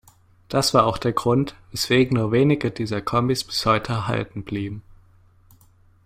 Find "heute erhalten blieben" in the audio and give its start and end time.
3.67-4.81